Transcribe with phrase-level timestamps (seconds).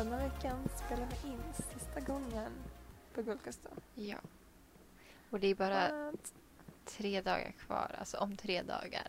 [0.00, 2.52] Denna veckan spelar vi in sista gången
[3.14, 3.72] på Guldkusten.
[3.94, 4.16] Ja.
[5.30, 6.34] Och det är bara What?
[6.84, 7.96] tre dagar kvar.
[7.98, 9.08] Alltså om tre dagar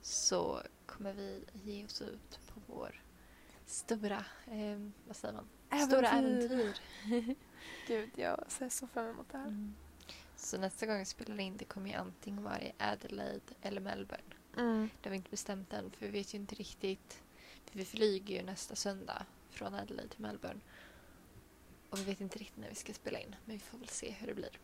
[0.00, 3.02] så kommer vi ge oss ut på vår
[3.66, 5.80] stora, eh, vad säger man?
[5.86, 6.78] Stora äventyr.
[7.86, 9.46] Gud, jag ser så fram emot det här.
[9.46, 9.74] Mm.
[10.36, 14.34] Så nästa gång vi spelar in det kommer ju antingen vara i Adelaide eller Melbourne.
[14.56, 14.90] Mm.
[15.00, 17.22] Det har vi inte bestämt än för vi vet ju inte riktigt.
[17.64, 20.60] För vi flyger ju nästa söndag från Adelaide till Melbourne.
[21.90, 23.36] Och vi vet inte riktigt när vi ska spela in.
[23.44, 24.58] Men vi får väl se hur det blir.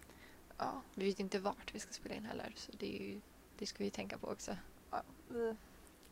[0.59, 2.53] Ja, Vi vet inte vart vi ska spela in heller.
[2.57, 3.21] Så det, är ju,
[3.59, 4.57] det ska vi ju tänka på också.
[4.91, 5.57] ja, vi...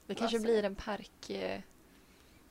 [0.06, 1.60] Det kanske blir en park eh,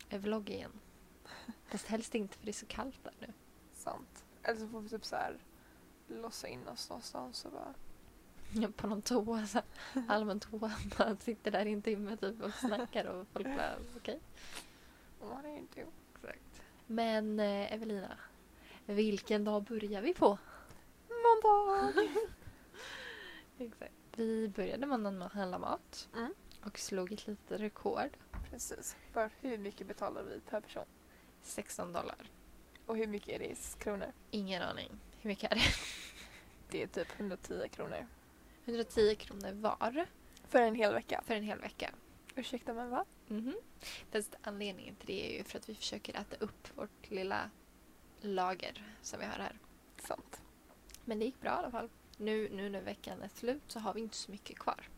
[0.10, 0.72] vlogg igen.
[1.68, 3.34] Fast helst inte för det är så kallt där nu.
[3.74, 4.26] Sant.
[4.44, 5.38] Eller så får vi typ så här
[6.08, 7.74] låsa in oss någonstans och bara...
[8.72, 10.72] På någon toa, så här, allmän toa.
[11.00, 14.20] Man sitter där i en timme typ och snackar och folk bara okej.
[15.20, 15.92] What are you doing?
[16.22, 16.62] Exakt.
[16.88, 18.18] Men eh, Evelina,
[18.86, 20.38] vilken dag börjar vi på?
[21.10, 21.94] Måndag!
[23.58, 23.94] Exakt.
[24.16, 26.34] Vi började måndagen med att handla mat Mm.
[26.64, 28.10] och slog ett litet rekord.
[28.52, 28.96] Precis.
[29.14, 30.86] För hur mycket betalar vi per person?
[31.42, 32.18] 16 dollar.
[32.86, 34.12] Och hur mycket är det i kronor?
[34.32, 35.00] Ingen aning.
[35.22, 35.62] Hur mycket är det?
[36.70, 38.08] Det är typ 110 kronor.
[38.66, 40.06] 110 kronor var
[40.48, 41.22] För en hel vecka.
[41.26, 41.90] för en hel vecka.
[42.36, 43.06] Ursäkta men va?
[43.28, 43.56] Mhm.
[44.12, 47.50] Fast anledningen till det är ju för att vi försöker äta upp vårt lilla
[48.22, 49.60] lager som vi har här.
[49.98, 50.42] Sant.
[51.06, 51.90] Men det gick bra i alla fall.
[52.18, 54.90] Nu, nu när veckan är slut så har vi inte så mycket kvar.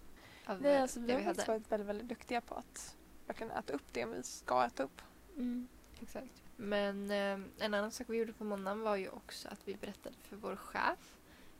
[0.45, 1.59] Av Nej, alltså vi det har vi faktiskt hade.
[1.59, 2.95] varit väldigt, väldigt duktiga på att
[3.27, 5.01] verkligen äta upp det vi ska äta upp.
[5.37, 5.67] Mm,
[6.01, 6.43] exakt.
[6.55, 10.15] Men eh, en annan sak vi gjorde på måndagen var ju också att vi berättade
[10.21, 11.15] för vår chef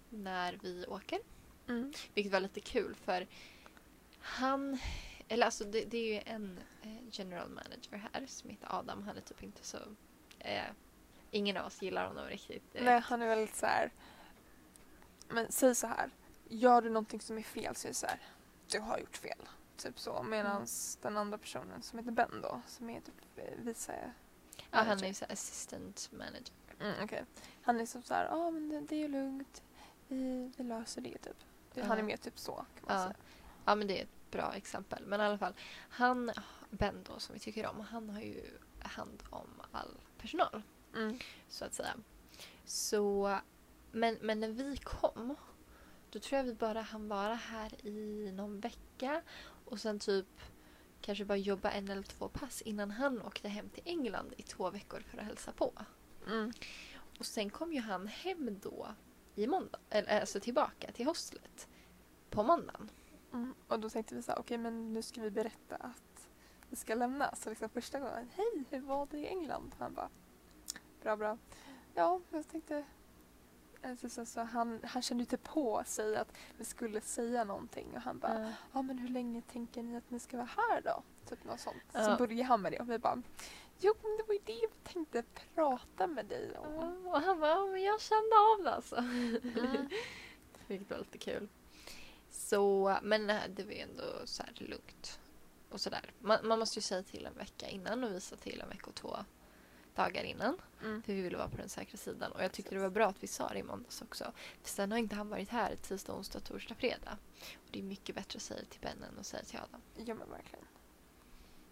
[0.09, 1.19] när vi åker.
[1.67, 1.93] Mm.
[2.13, 3.27] Vilket var lite kul för
[4.19, 4.79] han,
[5.29, 9.03] eller alltså det, det är ju en eh, general manager här som heter Adam.
[9.03, 9.77] Han är typ inte så,
[10.39, 10.63] eh,
[11.31, 12.73] ingen av oss gillar honom riktigt.
[12.73, 12.85] direkt.
[12.85, 13.91] Nej, han är väldigt så här.
[15.29, 16.09] Men säg så här.
[16.47, 18.19] Gör du någonting som är fel så är det så här.
[18.71, 19.39] Du har gjort fel.
[19.77, 20.23] Typ så.
[20.23, 20.67] Medan Mm.
[21.01, 22.61] den andra personen som heter Ben då.
[22.67, 24.11] Som är typ eh, vice
[24.57, 25.03] ja, han manager.
[25.03, 26.53] är ju så här assistant manager.
[26.79, 27.25] Mm, okej.
[27.61, 28.25] Han är som så här.
[28.25, 29.63] Ja men det, det är lugnt.
[30.07, 31.37] Vi, vi löser det typ.
[31.73, 33.03] Det, Han är mer typ så kan man Ja.
[33.03, 33.15] säga.
[33.65, 35.03] Ja men det är ett bra exempel.
[35.05, 35.53] Men i alla fall,
[35.89, 36.31] han,
[36.69, 38.43] Ben då som vi tycker om, han har ju
[38.79, 40.61] hand om all personal.
[40.95, 41.19] Mm.
[41.49, 41.93] så att säga.
[42.65, 43.39] Så,
[43.91, 45.35] men, men när vi kom,
[46.09, 49.21] då tror jag vi bara hann vara här i någon vecka
[49.65, 50.41] och sen typ
[51.01, 54.69] kanske bara jobba en eller två pass innan han åkte hem till England i två
[54.69, 55.73] veckor för att hälsa på.
[56.27, 56.51] Mm.
[57.19, 58.87] Och sen kom ju han hem då
[59.35, 61.67] i måndag, eller alltså tillbaka till hostlet
[62.29, 62.89] på måndagen.
[63.33, 63.53] Mm.
[63.67, 66.29] Och då tänkte vi så här, okej men nu ska vi berätta att
[66.69, 67.35] vi ska lämna.
[67.35, 69.75] Så liksom första gången, hej hur var det i England?
[69.79, 70.09] Han bara,
[71.01, 71.37] bra bra.
[71.95, 72.83] Ja, jag tänkte,
[73.83, 78.01] alltså, så, så, han, han kände inte på sig att vi skulle säga någonting och
[78.01, 78.81] han bara, Ja.
[78.81, 81.03] men hur länge tänker ni att ni ska vara här då?
[81.29, 81.83] Typ något sånt.
[81.93, 82.05] Ja.
[82.05, 83.21] Så började han med det och vi bara,
[83.79, 85.23] jo men det var ju det vi tänkte
[85.55, 87.07] prata med dig om.
[87.07, 88.95] Och han bara, "Ja, men jag kände av det alltså.
[88.95, 89.89] Mm.
[90.67, 91.47] Vilket var lite kul.
[92.29, 95.19] Så, men det var ju ändå så här lugnt.
[95.69, 96.11] Och sådär.
[96.19, 98.95] Man, man måste ju säga till en vecka innan och visa till en vecka och
[98.95, 99.17] två
[99.95, 100.57] dagar innan.
[100.83, 101.03] Mm.
[101.03, 102.31] För vi ville vara på den säkra sidan.
[102.31, 104.31] Och jag tyckte det var bra att vi sa det i måndags också.
[104.61, 107.17] För sen har inte han varit här tisdag, onsdag, torsdag, fredag.
[107.53, 109.81] Och det är mycket bättre att säga till Ben än att säga till Adam.
[109.95, 110.65] Ja men verkligen.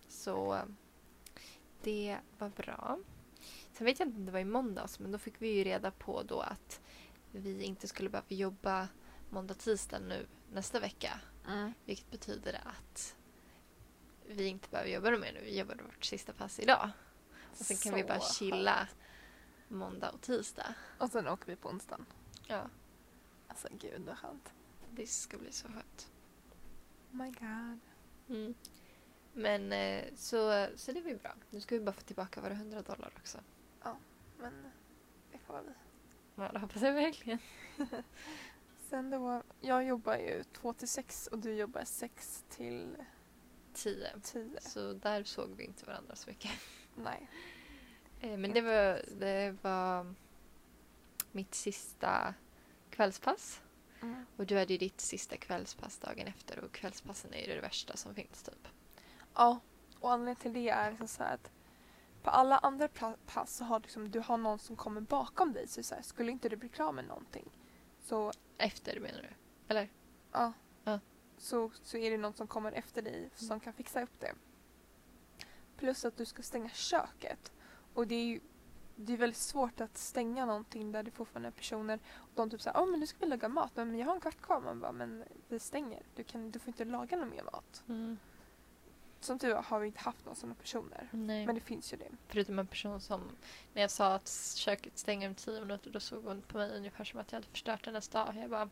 [0.08, 0.60] Så
[1.82, 3.00] det var bra.
[3.74, 5.92] Sen vet jag inte om det var i måndags men då fick vi ju reda
[5.92, 6.82] på då att
[7.32, 8.88] vi inte skulle behöva jobba
[9.30, 11.20] måndag, tisdag nu nästa vecka.
[11.48, 11.74] Mm.
[11.86, 13.16] Vilket betyder att
[14.26, 15.42] vi inte behöver jobba mer nu.
[15.44, 16.90] Vi jobbade vårt sista pass idag.
[17.52, 18.88] Och sen kan vi bara chilla
[19.68, 20.74] måndag och tisdag.
[21.00, 22.06] Och sen åker vi på onsdagen.
[22.48, 22.70] Ja,
[23.48, 24.54] Alltså gud vad skönt.
[24.92, 26.12] det ska bli så skönt.
[27.12, 27.80] Oh my god.
[28.30, 28.54] Mm.
[29.34, 31.34] Men eh, så, så det ju bra.
[31.50, 33.38] Nu ska vi bara få tillbaka våra 100 dollar också.
[34.40, 34.72] Men
[35.32, 35.74] det får vi.
[36.36, 37.40] Ja, det hoppas jag verkligen.
[38.90, 42.98] Sen då, jag jobbar ju 2 till 6 och du jobbar 6 till
[43.74, 44.20] 10.
[44.22, 44.62] 10.
[44.62, 46.52] Så där såg vi inte varandra så mycket.
[46.96, 47.30] Nej.
[48.22, 50.14] Eh, Men det var, det var
[51.32, 52.34] mitt sista
[52.90, 53.62] kvällspass.
[54.02, 54.26] Mm.
[54.38, 57.98] Och du hade ju ditt sista kvällspass dagen efter och kvällspassen är ju det värsta
[57.98, 58.68] som finns typ.
[59.34, 59.60] Ja,
[60.00, 61.52] och anledningen till det är liksom så att
[62.24, 62.88] på alla andra
[63.26, 65.68] pass så har liksom, du har någon som kommer bakom dig.
[65.68, 67.50] Så, så här, skulle inte du bli klar med någonting
[68.08, 69.30] så, Efter menar du?
[69.68, 69.90] Eller?
[70.32, 71.00] ja, Ja.
[71.38, 74.34] så, så är det någon som kommer efter dig som kan fixa upp det.
[75.78, 77.52] Plus att du ska stänga köket.
[77.94, 78.40] Och det är ju
[78.96, 82.62] det är väldigt svårt att stänga någonting där det fortfarande är personer och de typ
[82.62, 84.62] såhär, åh men nu ska vi laga mat, men jag har en kvart kvar.
[84.62, 87.84] Man bara, men vi stänger, du, kan, du får inte laga någon mer mat.
[87.88, 88.18] Mm.
[89.20, 91.10] Som tur har vi inte haft några sådana personer.
[91.12, 91.46] Nej.
[91.46, 92.12] Men det finns ju det.
[92.28, 93.22] Förutom en person som,
[93.74, 97.04] när jag sa att köket stänger om tio minuter, då såg hon på mig ungefär
[97.04, 98.36] som att jag hade förstört hennes dag.
[98.36, 98.70] Jag bara,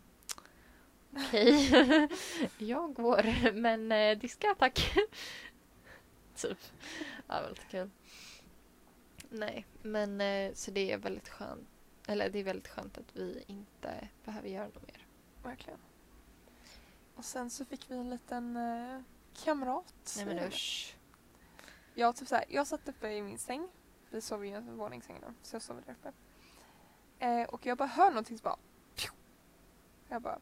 [1.15, 2.09] okej,
[2.57, 4.95] jag går, men eh, diska tack.
[6.35, 6.57] typ.
[7.27, 7.89] Ja, väldigt kul.
[9.29, 11.67] Nej, men eh, så det är väldigt skönt.
[12.07, 15.05] Eller det är väldigt skönt att vi inte behöver göra något mer.
[15.43, 15.79] Verkligen.
[17.15, 19.01] Och sen så fick vi en liten eh,
[19.43, 20.13] kamrat.
[20.17, 20.97] Nej men usch.
[21.93, 23.67] Jag, typ såhär, jag satt uppe i min säng.
[24.09, 26.11] Vi ju i en våningssäng då, så jag sover där uppe.
[27.19, 28.57] Eh, och jag bara hör någonting som bara...
[28.95, 29.09] Pju!
[30.09, 30.39] Jag bara...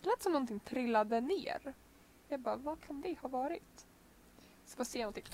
[0.00, 1.74] Det lät som någonting trillade ner.
[2.28, 3.86] Jag bara, vad kan det ha varit?
[4.64, 5.24] Så bara ser jag någonting.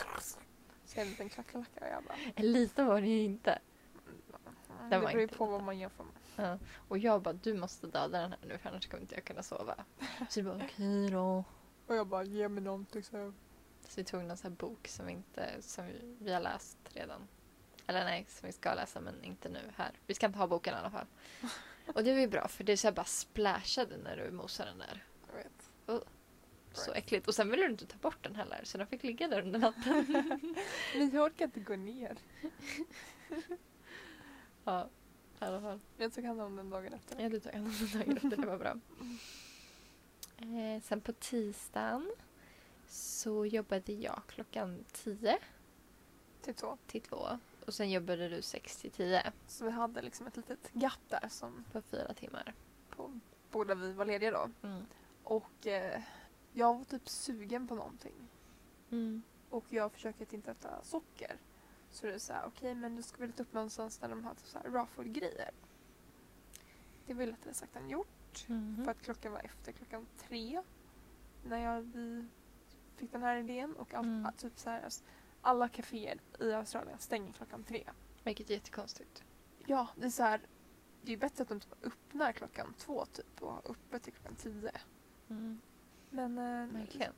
[0.84, 2.16] Så det en liten kackerlacka och jag bara...
[2.34, 3.58] En liten var det ju inte.
[4.90, 6.14] Det var beror ju på vad man jämför med.
[6.36, 6.58] Ja.
[6.88, 9.42] Och jag bara, du måste döda den här nu för annars kommer inte jag kunna
[9.42, 9.74] sova.
[10.28, 11.44] Så jag bara, okej då.
[11.90, 13.32] Och jag bara, ge mig någonting så
[13.88, 16.78] Så vi tog någon sån här bok som, vi inte, som vi, vi har läst
[16.84, 17.28] redan.
[17.86, 19.92] Eller nej, som vi ska läsa men inte nu här.
[20.06, 21.06] Vi ska inte ha boken i alla fall.
[21.94, 24.70] Och det var ju bra för det är så här bara splashade när du mosade
[24.70, 25.04] den där.
[25.26, 25.70] Jag vet.
[26.72, 27.28] Så äckligt.
[27.28, 29.58] Och sen ville du inte ta bort den heller så den fick ligga där under
[29.58, 30.06] natten.
[30.96, 32.16] Men jag orkar inte gå ner.
[34.64, 34.88] ja,
[35.40, 35.80] i alla fall.
[35.96, 37.22] Jag tog hand om den dagen efter.
[37.22, 38.36] Ja, du tog hand om den dagen efter.
[38.36, 38.76] Det var bra.
[40.40, 42.10] Eh, sen på tisdagen
[42.86, 45.38] så jobbade jag klockan 10
[46.42, 46.78] Typ så.
[46.86, 47.38] till 2.
[47.66, 51.28] Och sen jobbade du 6 till 10 Så vi hade liksom ett litet gap där
[51.28, 52.54] som på fyra timmar.
[52.90, 53.20] på,
[53.50, 54.68] båda vi var lediga då.
[54.68, 54.86] Mm.
[55.24, 56.02] Och eh,
[56.52, 58.28] jag var typ sugen på någonting.
[58.90, 59.22] Mm.
[59.50, 61.36] Och jag försöker att inte äta socker.
[61.90, 64.24] Så det är så här, okej men du ska väl leta upp någonstans där de
[64.24, 65.50] har typ så här raw food grejer.
[67.06, 68.08] Det var ju lättare sagt än gjort.
[68.48, 68.84] Mhm.
[68.84, 70.62] För att klockan var efter klockan tre.
[71.44, 72.26] När jag, vi
[72.96, 73.72] fick den här idén.
[73.76, 74.32] Och all, Mm.
[74.36, 75.04] typ så här, alltså,
[75.40, 77.84] alla kaféer i Australien stänger klockan tre.
[78.24, 79.24] Vilket är jättekonstigt.
[79.66, 80.40] Ja, det är så här.
[81.02, 84.34] Det är bättre att de typ öppnar klockan två typ och har öppet till klockan
[84.36, 84.72] tio.
[85.30, 85.60] Mm.
[86.10, 87.12] Men eh, Verkligen.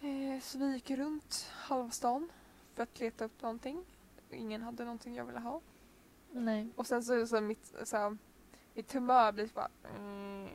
[0.00, 2.32] eh, så vi gick runt halva stan
[2.74, 3.84] för att leta upp någonting.
[4.30, 5.60] Ingen hade någonting jag ville ha.
[6.32, 6.68] Nej.
[6.76, 8.18] Och sen så, så mitt, så här,
[8.74, 9.70] mitt humör blir bara...
[9.96, 10.48] Mm,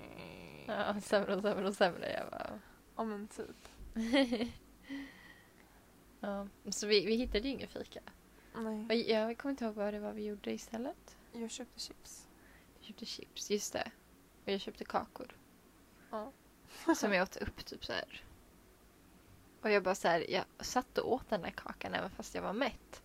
[0.68, 2.12] Ja, sämre och sämre och sämre.
[2.12, 2.60] Jag bara...
[2.96, 3.70] Ja men typ.
[6.20, 6.48] ja.
[6.70, 8.00] Så vi, vi hittade ju ingen fika.
[8.56, 9.12] Nej.
[9.12, 11.18] Jag kommer inte ihåg vad det var vi gjorde istället.
[11.34, 12.28] Jag köpte chips.
[12.80, 13.92] Vi köpte chips, just det.
[14.46, 15.36] Och jag köpte kakor.
[16.12, 16.32] Ja.
[16.96, 18.24] Som jag åt upp typ så här.
[19.62, 22.42] Och jag bara så här, jag satt och åt den där kakan även fast jag
[22.42, 23.02] var mätt.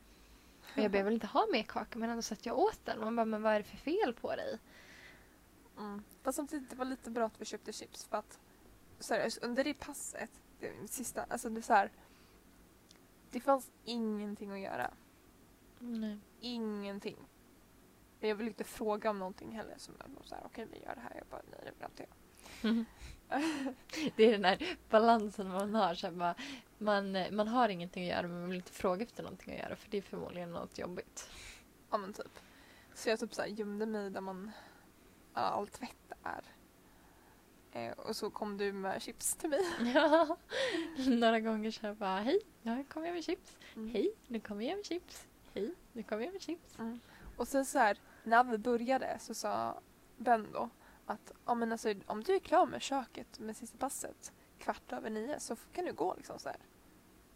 [0.60, 2.99] Och jag jag vill inte ha mer kaka men ändå satt jag åt den.
[2.99, 4.58] Och man bara, men vad är det för fel på dig?
[5.78, 6.02] Mm.
[6.22, 8.38] Fast samtidigt det var lite bra att vi köpte chips för att
[8.98, 10.30] seriöst, under det passet,
[10.60, 11.90] det sista, alltså det är så här.
[13.30, 14.90] Det fanns ingenting att göra.
[15.78, 16.18] Nej.
[16.40, 17.16] Ingenting.
[18.20, 19.74] Men jag vill inte fråga om någonting heller.
[19.78, 21.12] Som jag så här, okej vi gör det här.
[21.16, 22.14] Jag bara, nej det vill jag inte göra.
[24.16, 25.94] Det är den här balansen man har.
[25.94, 26.34] Så här, bara,
[26.78, 29.76] man, man har ingenting att göra men man vill inte fråga efter någonting att göra
[29.76, 31.31] för det är förmodligen något jobbigt.
[31.90, 32.38] Ja men typ.
[32.94, 34.50] Så jag typ så här gömde mig där man
[35.41, 36.44] all tvätt är.
[37.72, 39.60] Eh, och så kom du med chips till mig.
[39.94, 40.36] Ja.
[41.06, 43.56] Några gånger så här bara, hej, nu kommer jag med chips.
[43.76, 43.91] Mm.
[43.91, 45.26] Hej, nu kommer jag med chips.
[45.55, 46.79] Hej, nu kommer jag med chips.
[47.36, 49.81] Och sen så här, när vi började så sa
[50.17, 50.70] Ben då
[51.06, 55.10] att ja, men alltså, om du är klar med köket med sista passet kvart över
[55.10, 56.58] nio så kan du gå liksom så här.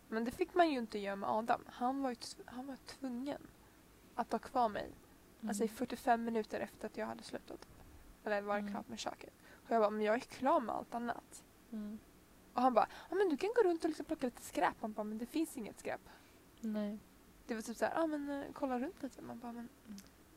[0.09, 1.65] Men det fick man ju inte göra med Adam.
[1.67, 3.47] Han var ju han var tvungen
[4.15, 4.91] att ha kvar mig.
[5.49, 7.69] Alltså i 45 minuter efter att jag hade slutat.
[8.33, 8.73] Eller varit Mm.
[8.73, 9.33] klar med köket.
[9.51, 11.45] Och jag bara, men jag är klar med allt annat.
[11.73, 11.99] Mm.
[12.55, 14.75] Och han bara, ja men du kan gå runt och liksom plocka lite skräp.
[14.81, 16.01] Han bara, men det finns inget skräp.
[16.61, 16.99] Nej.
[17.47, 19.23] Det var typ så här, ja men eh, kolla runt lite.
[19.23, 19.69] Man bara, men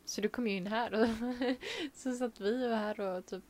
[0.06, 1.08] Så du kom ju in här och
[1.94, 3.44] så satt vi och här och typ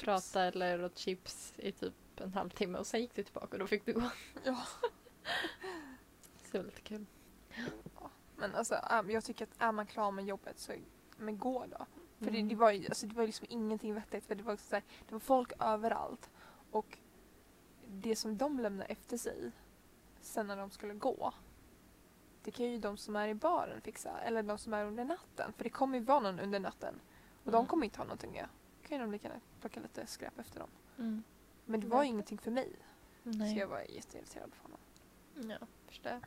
[0.00, 3.66] pratade eller åt chips i typ en halvtimme och sen gick du tillbaka och då
[3.66, 4.10] fick du gå.
[4.44, 4.66] ja.
[6.42, 7.06] Så det var lite kul.
[8.36, 8.74] Men alltså
[9.08, 10.72] jag tycker att är man klar med jobbet så
[11.16, 11.86] men gå då.
[12.24, 12.48] För det, Mm.
[12.48, 14.84] det var ju alltså, det var liksom ingenting vettigt för det var, också så här,
[15.08, 16.30] det var folk överallt.
[16.70, 16.98] Och
[17.88, 19.50] det som de lämnade efter sig
[20.20, 21.34] sen när de skulle gå
[22.44, 25.52] det kan ju de som är i baren fixa eller de som är under natten.
[25.56, 27.00] För det kommer ju vara någon under natten.
[27.44, 27.66] Och de Mm.
[27.66, 28.48] kommer inte ha någonting att göra.
[28.82, 30.68] Då kan ju de lika gärna plocka lite skräp efter dem.
[30.98, 31.22] Mm.
[31.64, 32.72] Men det var ju ingenting för mig.
[33.24, 33.58] Så Nej.
[33.58, 34.78] jag var jätteirriterad på honom.
[35.60, 36.20] Ja, förstår.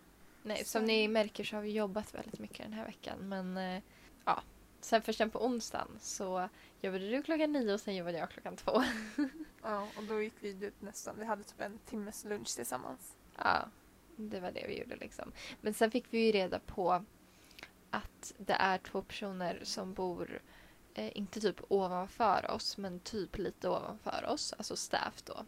[0.44, 3.30] Nej, Så- som ni märker så har vi jobbat väldigt mycket den här veckan.
[3.30, 3.82] Men eh,
[4.26, 4.42] ja,
[4.86, 6.50] sen först sen på onsdagen så
[6.82, 8.84] jobbade du klockan nio och sen jobbade jag klockan två.
[9.64, 11.16] Ja, och då gick vi ut nästan.
[11.20, 13.16] Vi hade typ en timmes lunch tillsammans.
[13.38, 13.68] Ja,
[14.16, 15.32] det var det vi gjorde liksom.
[15.62, 17.06] Men sen fick vi ju reda på
[17.90, 20.42] att det är två personer som bor,
[20.94, 25.46] eh, inte typ ovanför oss, men typ lite ovanför oss, alltså staff då.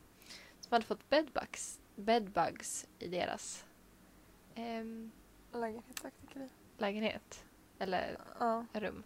[0.60, 3.66] Som hade fått bedbugs, bedbugs i deras
[4.56, 5.12] i.
[6.78, 7.44] lägenhet.
[7.80, 8.66] Eller Ja.
[8.74, 9.04] rum.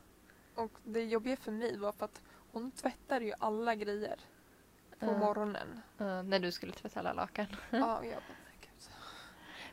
[0.56, 4.20] Och det jobbiga för mig var för att hon tvättade ju alla grejer
[5.00, 5.18] på Ja.
[5.18, 5.82] morgonen.
[5.98, 7.46] Eh, när du skulle tvätta alla lakan.
[7.70, 8.90] Ja, jag bara, "Men gud.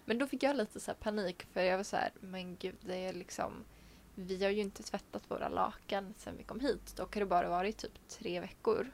[0.05, 2.97] Men då fick jag lite så panik för jag var så här, men gud det
[2.97, 3.65] är liksom
[4.15, 6.97] vi har ju inte tvättat våra lakan sen vi kom hit.
[6.97, 8.93] Dock har det bara varit typ tre veckor.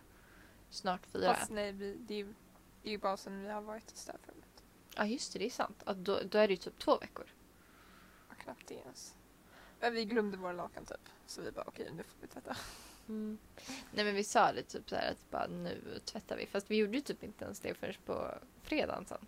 [0.70, 1.34] Snart fyra.
[1.34, 2.34] Fast nej, vi, det, är ju,
[2.82, 4.64] det är ju bara sen vi har varit i städrummet.
[4.96, 5.82] Ja just det, det är sant.
[5.86, 7.26] Ja, då, då är det ju typ två veckor.
[8.28, 9.14] Ja, knappt det ens.
[9.84, 11.08] Men vi glömde våra lakan typ.
[11.26, 12.56] Så vi bara okej, nu får vi tvätta.
[13.92, 16.46] Nej men vi sa det typ så här att bara nu tvättar vi.
[16.46, 19.18] Fast vi gjorde ju typ inte ens det förrän på fredagen sen.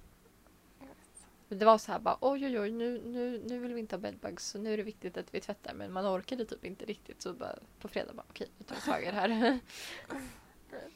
[1.49, 4.01] Det var så här bara oj oj oj nu, nu, nu vill vi inte ha
[4.01, 5.75] bedbugs så nu är det viktigt att vi tvättar.
[5.75, 8.81] Men man orkade typ inte riktigt så bara på fredag bara okej nu tar vi
[8.83, 9.29] tag i det här.
[10.71, 10.93] Vet.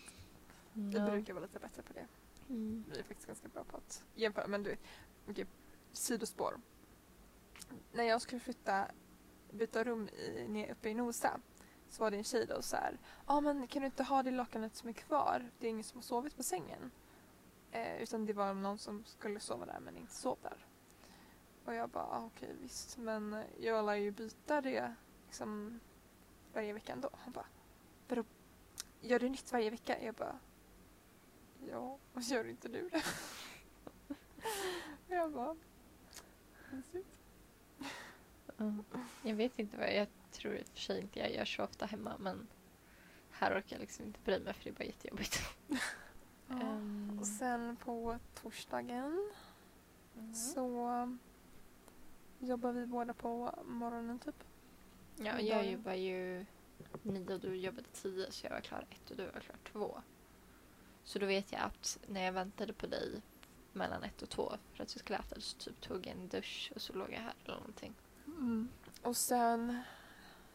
[0.73, 1.11] Vi Ja.
[1.11, 2.07] brukar vara lite bättre på det.
[2.49, 2.85] Mm.
[2.93, 4.47] Vi är faktiskt ganska bra på att jämföra.
[4.47, 4.76] Men du,
[5.29, 5.47] okej,
[5.93, 6.61] sidospår.
[7.93, 8.87] När jag skulle flytta,
[9.52, 11.40] byta rum i, ner, uppe i Nosa
[11.88, 12.99] så var det en tjej då så här.
[13.26, 15.50] Ja ah, men kan du inte ha det lakanet som är kvar?
[15.59, 16.90] Det är ingen som har sovit på sängen.
[17.73, 20.66] Eh, utan det var någon som skulle sova där men inte sov där.
[21.64, 24.95] Och jag bara ah, okej visst men eh, jag lär ju byta det
[25.26, 25.80] liksom
[26.52, 27.11] varje vecka ändå.
[27.12, 27.47] Han bara
[28.09, 28.25] vadå
[29.00, 30.02] gör du nytt varje vecka?
[30.02, 30.38] Jag bara
[31.71, 33.02] ja och gör inte du det?
[35.07, 35.57] Och jag bara
[36.71, 37.19] mysigt.
[38.61, 38.85] Mm.
[39.23, 41.64] Jag vet inte vad jag, jag tror i och för sig inte jag gör så
[41.64, 42.47] ofta hemma men
[43.31, 45.40] här orkar jag liksom inte bry mig för det är bara jättejobbigt.
[46.50, 49.31] Ehm, Och sen på torsdagen
[50.17, 50.35] mm.
[50.35, 51.19] så
[52.38, 54.45] jobbar vi båda på morgonen typ.
[55.17, 56.47] Ja, jag jobbar ju
[57.02, 60.02] nio och du jobbade tio så jag var klar ett och du var klar två.
[61.05, 63.23] Så då vet jag att när jag väntade på dig
[63.73, 66.73] mellan ett och två för att vi skulle äta så typ tog jag en dusch
[66.75, 67.95] och så låg jag här eller någonting.
[69.03, 69.83] Och sen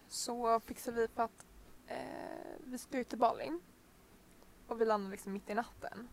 [0.07, 1.45] så fixade vi för att
[1.87, 3.59] eh, vi skulle ut till Bali.
[4.67, 6.07] Och vi landade liksom mitt i natten.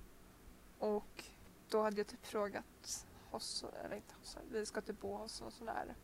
[0.79, 1.25] Och
[1.69, 5.53] då hade jag typ frågat oss, eller inte oss, vi ska typ bo hos någon
[5.53, 5.95] sån där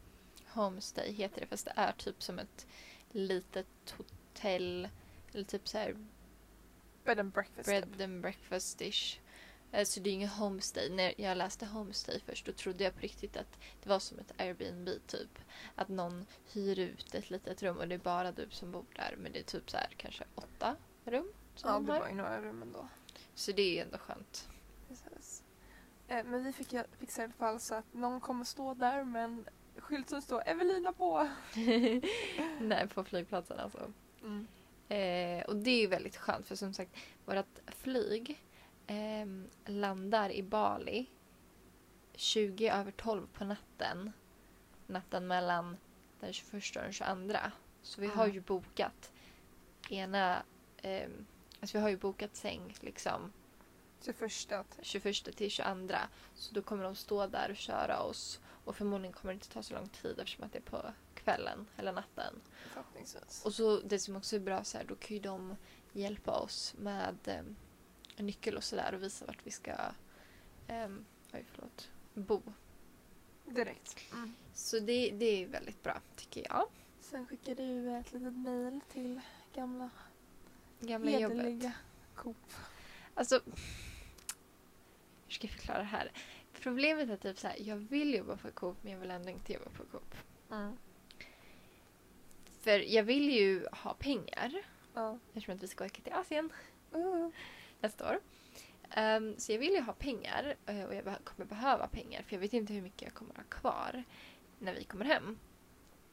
[0.47, 2.67] Homestay heter det fast det är typ som ett
[3.11, 4.89] litet hotell
[5.33, 5.97] eller typ så här
[7.05, 7.67] bed and breakfast.
[7.69, 8.01] bread typ.
[8.01, 9.19] and breakfast dish.
[9.19, 9.28] Eh,
[9.85, 10.91] Så det är ingen homestay.
[10.91, 14.33] När jag läste homestay först då trodde jag på riktigt att det var som ett
[14.41, 15.39] Airbnb typ.
[15.75, 19.15] Att någon hyr ut ett litet rum och det är bara du som bor där.
[19.19, 22.15] Men det är typ så här kanske åtta rum som Ja, de det var i
[22.15, 22.89] några rum ändå.
[23.35, 24.49] Så det är ju ändå skönt.
[24.89, 25.43] Precis.
[26.09, 29.05] Eh, men vi fick ju fixa i alla fall så att någon kommer stå där
[29.05, 29.45] med en
[29.77, 31.29] skylt som står Evelina på.
[32.61, 33.93] Nej, på flygplatsen alltså.
[34.23, 34.47] Mm.
[34.89, 38.39] Eh, och det är ju väldigt skönt för som sagt vårt flyg
[38.89, 41.07] ehm, landar i Bali
[42.15, 44.13] 20 över 12 på natten.
[44.87, 45.77] Natten mellan
[46.21, 47.39] den 21 och den 22.
[47.83, 49.13] Så vi har ju bokat
[49.91, 50.43] ena...
[50.83, 51.27] ehm,
[51.61, 53.33] alltså vi har ju bokat säng liksom
[54.03, 54.31] 21
[54.71, 55.95] till 21 till 22.
[56.35, 58.41] Så då kommer de stå där och köra oss.
[58.65, 61.67] Och förmodligen kommer det inte ta så lång tid eftersom att det är på kvällen
[61.77, 62.41] eller natten.
[63.45, 65.57] Och så det som också är bra så här, då kan ju de
[65.93, 67.43] hjälpa oss med eh,
[68.21, 69.73] en nyckel och sådär och visa vart vi ska
[70.69, 72.43] ehm, oj, förlåt, bo.
[73.45, 74.13] Direkt.
[74.13, 74.35] Mm.
[74.55, 76.69] Så det, det är väldigt bra tycker jag.
[77.01, 79.21] Sen skickar du ett litet mail till
[79.55, 79.91] gamla
[80.81, 81.37] Gamla jobbet.
[81.37, 81.73] hederliga
[82.15, 82.53] Coop.
[83.15, 83.41] Alltså,
[85.27, 86.13] hur ska jag förklara det här?
[86.61, 89.53] Problemet är typ så här, jag vill jobba på Coop men jag vill ändå inte
[89.53, 90.15] jobba på Coop.
[90.51, 90.77] Mm.
[92.61, 94.63] För jag vill ju ha pengar
[94.95, 95.19] Ja.
[95.29, 96.53] eftersom att vi ska åka till Asien.
[96.95, 97.29] Uh.
[97.81, 98.21] Nästa år.
[98.91, 102.41] Ehm, så jag vill ju ha pengar eh, och jag kommer behöva pengar för jag
[102.41, 104.05] vet inte hur mycket jag kommer ha kvar
[104.59, 105.39] när vi kommer hem.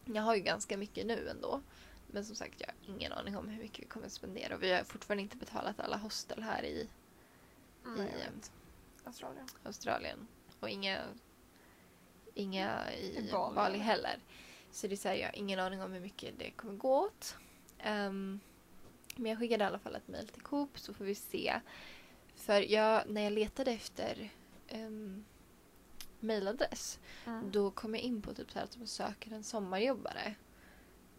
[0.05, 1.61] Jag har ju ganska mycket nu ändå.
[2.07, 4.73] Men som sagt, jag har ingen aning om hur mycket vi kommer spendera och vi
[4.73, 6.89] har fortfarande inte betalat alla hostel här i,
[7.85, 8.09] Mm, i.
[9.03, 9.47] Australien.
[9.63, 10.27] Australien.
[10.59, 11.01] Och inga,
[12.33, 14.19] inga i, I Bali Bali, heller.
[14.71, 17.37] Så det säger jag har ingen aning om hur mycket det kommer gå åt.
[17.79, 18.39] Ehm,
[19.15, 21.59] men jag skickade i alla fall ett mejl till Coop så får vi se.
[22.35, 24.29] För jag, när jag letade efter
[24.71, 25.25] um,
[26.19, 26.99] mejladress.
[27.25, 27.51] Mm.
[27.51, 30.35] Då kom jag in på typ så här att de söker en sommarjobbare.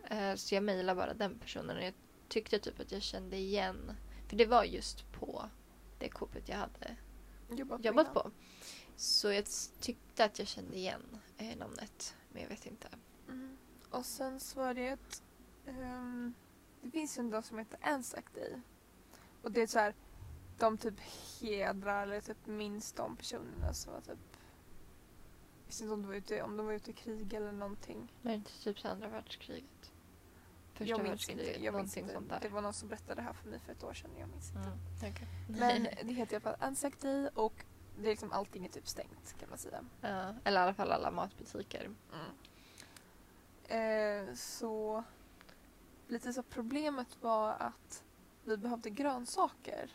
[0.05, 1.95] Eh, så jag mejlade bara den personen och jag
[2.29, 3.93] tyckte typ att jag kände igen.
[4.29, 5.51] För det var just på
[5.99, 6.97] det Coopet jag hade
[7.51, 8.31] Jobbat, jobbat på.
[8.97, 9.45] Så jag
[9.81, 12.17] tyckte att jag kände igen eh, namnet.
[12.33, 12.89] Men jag vet inte.
[13.29, 13.57] Mm.
[13.91, 15.23] Och sen så var det ett...
[15.67, 16.35] ehm,
[16.87, 18.61] det finns ju en dag som heter Anzac Day.
[19.43, 19.95] Och det är så här,
[20.59, 20.95] de typ
[21.41, 24.19] hedrar eller typ minns de personerna som var typ...
[25.59, 28.13] Jag visste inte om de var ute, om de var ute i krig eller någonting.
[28.23, 29.93] Men inte typ andra världskriget?
[30.73, 31.47] Första jag minns världskriget?
[31.47, 31.65] inte.
[31.65, 32.13] Jag minns inte.
[32.13, 32.39] sånt där.
[32.43, 34.11] Det var någon som berättade det här för mig för ett år sedan.
[34.19, 34.69] Jag minns inte.
[34.69, 35.29] Mm, okej.
[35.49, 37.65] Men det heter i alla fall Anzac Day och
[37.99, 39.85] det är liksom allting är typ stängt kan man säga.
[40.01, 41.91] ja, eller i alla fall alla matbutiker.
[43.69, 45.05] Eh, så
[46.09, 48.05] lite så problemet var att
[48.45, 49.91] vi behövde grönsaker.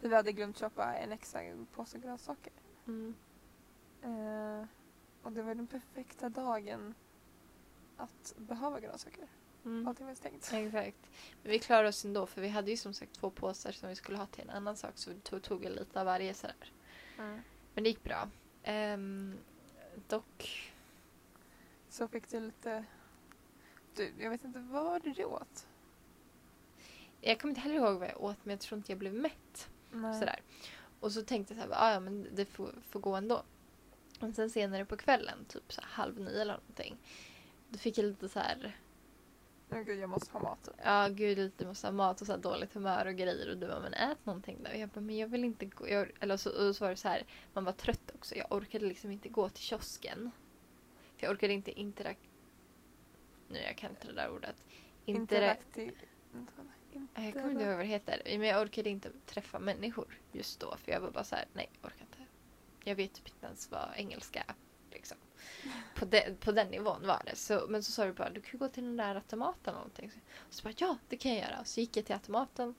[0.00, 1.40] Vi hade glömt köpa en extra
[1.72, 2.52] påse grönsaker.
[2.86, 3.14] Mm.
[4.02, 4.66] Eh,
[5.22, 6.94] och det var den perfekta dagen
[7.96, 9.28] att behöva grönsaker.
[9.64, 9.88] Mm.
[9.88, 10.52] Allting var stängt.
[10.52, 11.10] Exakt.
[11.42, 13.94] Men vi klarade oss ändå för vi hade ju som sagt två påsar som vi
[13.94, 16.72] skulle ha till en annan sak så vi tog, tog lite av varje sådär.
[17.18, 17.40] Mm.
[17.74, 18.28] Men det gick bra.
[18.62, 19.38] Ehm,
[20.08, 20.66] dock...
[21.88, 22.84] Så fick du lite...
[23.96, 25.66] Du, jag vet inte, vad var det du åt?
[27.20, 29.70] Jag kommer inte heller ihåg vad jag åt men jag tror inte jag blev mätt.
[29.92, 30.18] Nej.
[30.18, 30.40] Sådär.
[31.00, 33.42] Och så tänkte jag så här, "Ah, ja men det får, får gå ändå.
[34.20, 36.98] Men sen senare på kvällen, typ så halv nio eller någonting.
[37.68, 38.76] Då fick jag lite så här,
[39.68, 40.68] Men gud, jag måste ha mat.
[40.84, 43.50] ja gud lite massa mat och så dåligt humör och grejer.
[43.50, 44.70] Och du bara, men ät någonting då.
[44.70, 45.88] Och jag bara, men jag vill inte gå.
[45.88, 48.34] Jag, eller så, och så var det så här, man var trött också.
[48.34, 50.30] Jag orkade liksom inte gå till kiosken.
[51.16, 52.20] För jag orkade inte interakt...
[53.50, 54.56] Nu jag kan inte det där ordet.
[55.06, 55.16] Intera-
[55.50, 55.98] Interaktiv...
[56.32, 56.52] Vänta.
[57.14, 58.22] jag kommer inte ihåg vad det heter.
[58.24, 60.76] Men jag orkade inte träffa människor just då.
[60.76, 62.18] För jag var bara så här, nej jag orkar inte.
[62.84, 64.54] Jag vet typ inte ens vad engelska är.
[64.90, 65.16] Liksom.
[65.94, 67.36] På, de, på den nivån var det.
[67.36, 70.10] Så, men så sa du bara, du kan gå till den där automaten någonting.
[70.10, 70.18] Så,
[70.50, 71.64] så bara, ja det kan jag göra.
[71.64, 72.74] Så gick jag till automaten.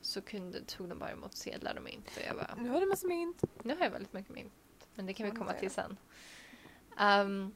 [0.00, 2.10] Så kunde, tog de bara emot sedlar och mynt.
[2.16, 3.42] Och jag bara, Nu har du massa mynt.
[3.64, 4.52] nu har jag väldigt mycket mynt.
[4.94, 5.96] Men det kan vi komma till sen.
[7.00, 7.54] Um,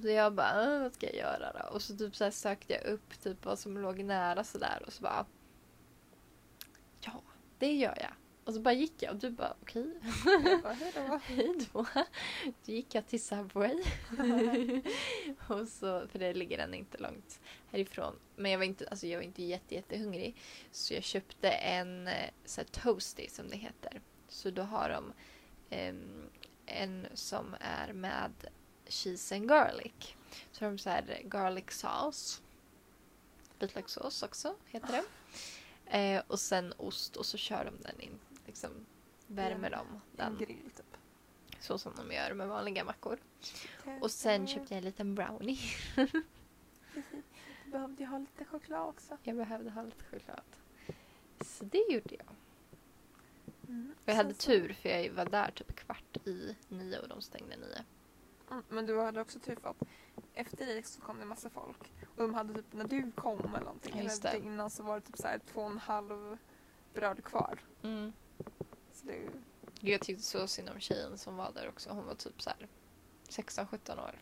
[0.00, 1.74] så jag bara, "Äh, vad ska jag göra då?
[1.74, 4.92] Och så typ så här sökte jag upp typ vad som låg nära sådär och
[4.92, 5.26] så bara,
[7.00, 7.22] ja,
[7.58, 8.12] det gör jag.
[8.44, 9.94] Och så bara gick jag och du bara, okej,
[10.44, 11.20] Jag bara, hej då.
[11.24, 11.86] hej då.
[12.64, 13.74] Gick jag till Subway.
[15.48, 18.14] och så, för det ligger än inte långt härifrån.
[18.36, 20.36] Men jag var inte, alltså jag var inte jätte, jättehungrig.
[20.70, 24.00] Så jag köpte en eh, så här, toasty som det heter.
[24.28, 25.12] Så då har de
[25.70, 26.30] em,
[26.66, 28.32] en som är med
[28.92, 30.16] cheese and garlic.
[30.52, 32.42] Så har de så här garlic sauce.
[33.58, 35.04] Vitlökssås också heter det.
[35.98, 38.18] Eh, och sen ost och så kör de den in.
[38.46, 38.70] Liksom
[39.26, 40.38] värmer de En den.
[40.38, 40.96] grill typ.
[41.60, 43.18] Så som de gör med vanliga mackor.
[44.00, 45.58] Och sen köpte jag en liten brownie.
[47.64, 49.16] Du behövde ha lite choklad också.
[49.22, 50.42] Jag behövde ha lite choklad.
[51.40, 52.26] Så det gjorde jag.
[53.68, 53.94] Mm.
[54.04, 57.84] Jag hade tur för jag var där typ kvart i nio och de stängde nio.
[58.52, 59.82] Mm, men du hade också tur för att
[60.34, 61.92] efter dig så kom det massa folk.
[62.16, 64.38] Och de hade typ, när du kom eller någonting, Ja, eller just det.
[64.38, 66.38] innan så var det typ så här två och en halv
[66.94, 67.58] bröd kvar.
[67.82, 68.12] Mm.
[68.92, 69.28] Så det.
[69.80, 71.90] Jag tyckte så synd om tjejen som var där också.
[71.90, 72.68] Hon var typ så här
[73.28, 74.18] 16-17 år.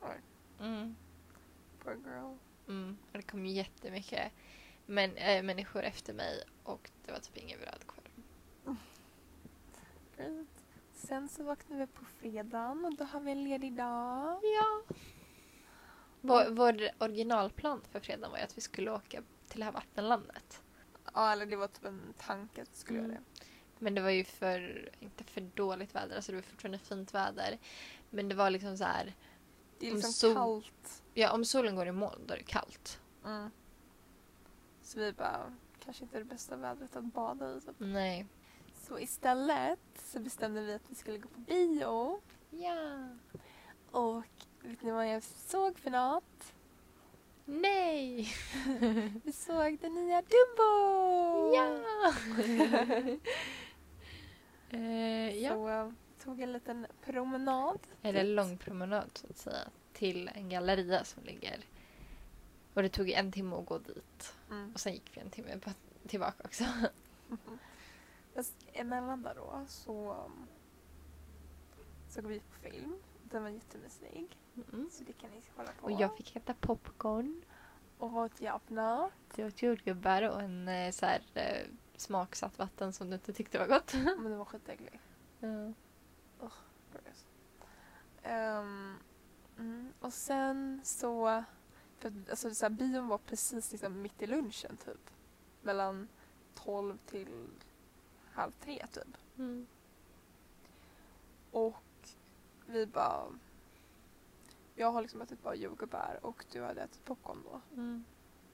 [0.00, 0.20] Oj.
[0.60, 0.96] Mm.
[1.78, 2.36] Poor girl.
[2.68, 2.96] Mm.
[3.12, 4.32] Och det kom jättemycket
[4.86, 8.04] men, äh, människor efter mig och det var typ inget bröd kvar.
[10.16, 10.59] Great.
[11.00, 14.40] Sen så vaknade vi på fredagen och då har vi en ledig dag.
[14.42, 14.94] Ja.
[16.20, 20.62] Vår, vår originalplan för fredagen var ju att vi skulle åka till det här vattenlandet.
[21.14, 23.10] Ja, eller det var typ en tanke att vi skulle Mm.
[23.10, 23.44] göra det.
[23.78, 27.58] Men det var ju för, inte för dåligt väder, alltså det var fortfarande fint väder.
[28.10, 29.14] Men det var liksom så här,
[29.78, 31.02] Det är Om liksom sol- kallt.
[31.14, 33.00] ja om solen går i moln då är det kallt.
[33.24, 33.50] Mm.
[34.82, 37.60] Så vi bara, kanske inte det bästa vädret att bada i.
[37.60, 37.74] Typ.
[37.78, 38.26] Nej.
[38.90, 42.20] Så istället så bestämde vi att vi skulle gå på bio.
[42.50, 43.08] Ja.
[43.90, 44.24] Och
[44.62, 46.52] vet ni vad jag såg för något?
[47.44, 48.34] Nej!
[49.24, 51.54] Vi såg den nya Dumbo!
[51.54, 51.82] Ja!
[54.78, 55.50] eh, ja.
[55.50, 57.78] Så tog en liten promenad.
[58.02, 59.68] Eller lång promenad så att säga.
[59.92, 61.60] Till en galleria som ligger.
[62.74, 64.34] Och det tog en timme att gå dit.
[64.50, 64.72] Mm.
[64.74, 65.60] Och sen gick vi en timme
[66.06, 66.64] tillbaka också.
[68.40, 70.46] Fast emellan där då så um,
[72.08, 72.96] såg vi på film.
[73.22, 74.38] Den var jättemysig.
[74.72, 74.90] Mm.
[74.90, 75.84] Så det kan ni kolla på.
[75.84, 77.42] Och jag fick äta popcorn.
[77.98, 79.10] Och åt japna.
[79.34, 83.58] Jag åt jordgubbar och en eh, så här, eh, smaksatt vatten som du inte tyckte
[83.58, 83.94] var gott.
[83.94, 85.00] Men den var skitäcklig.
[86.92, 87.26] Glorious.
[88.22, 88.96] Ehm,
[89.58, 91.44] mm, och sen så,
[91.98, 95.10] för, alltså så här, bion var precis liksom mitt i lunchen typ.
[95.62, 96.08] Mellan
[96.54, 97.48] 12 till
[98.32, 99.16] halv tre typ.
[99.38, 99.66] Mm.
[101.50, 102.08] Och
[102.66, 103.26] vi bara...
[104.74, 107.60] Jag har liksom ätit bara jordgubbar och du hade ätit popcorn då.
[107.74, 108.04] Mm.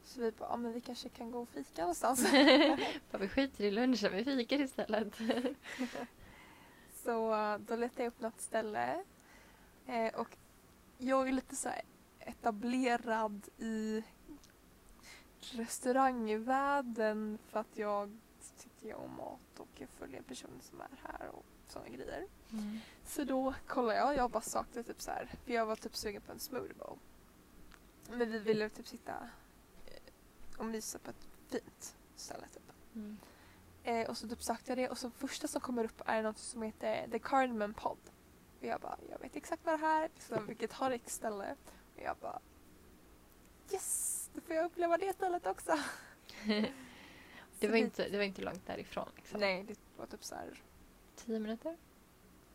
[0.04, 2.22] Så vi bara, ja men vi kanske kan gå och fika någonstans.
[3.10, 5.14] Bara vi skiter i lunchen, vi fikar istället.
[6.94, 7.30] så
[7.66, 9.04] då letade jag upp något ställe.
[9.86, 10.36] Eh, och
[10.98, 11.82] jag är lite så här
[12.20, 14.04] etablerad i
[15.40, 18.18] restaurangvärlden för att jag
[18.86, 22.26] tycker om mat och jag följer personer som är här och sådana grejer.
[22.52, 22.78] Mm.
[23.04, 26.22] Så då kollade jag, jag bara saknade typ så här, för jag var typ sugen
[26.22, 26.98] på en smoothie bowl.
[28.10, 29.12] Men vi ville typ sitta
[29.86, 32.72] eh, och mysa på ett fint ställe typ.
[32.94, 33.18] Mm.
[33.84, 36.38] Eh, och så typ sökte jag det och så första som kommer upp är något
[36.38, 37.98] som heter The Cardamom Pod.
[38.60, 41.56] Och jag bara, jag vet exakt vad det här är, liksom, vilket har ett ställe.
[41.96, 42.40] Och jag bara,
[43.72, 44.30] yes!
[44.34, 45.78] Då får jag uppleva det stället också.
[47.60, 49.08] det, var inte, det var inte långt därifrån.
[49.16, 49.40] Liksom.
[49.40, 50.62] Nej, det var typ så här,
[51.16, 51.76] Tio minuter?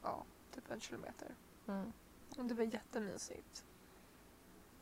[0.04, 1.36] ja, typ en kilometer.
[1.68, 1.94] Mm.
[2.38, 3.66] Och det var jättemysigt.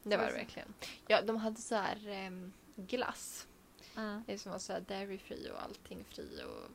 [0.04, 0.74] Det var det verkligen.
[1.08, 3.48] Ja, de hade så här em, glass.
[3.96, 4.24] Mm.
[4.28, 6.72] Det som var så här dairy free och allting fri och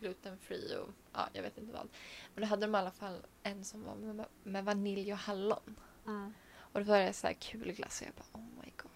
[0.00, 1.88] gluten free och ja, jag vet inte vad.
[2.34, 5.80] Men då hade de i alla fall en som var med, med vanilj och hallon.
[6.06, 6.34] Mm.
[6.56, 8.90] Och då var det så här kul glass och jag bara oh my god.